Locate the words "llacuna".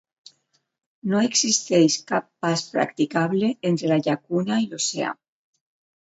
4.07-4.57